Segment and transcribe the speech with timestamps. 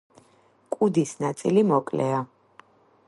[0.75, 2.27] კუდის ნაწილი მოკლეა.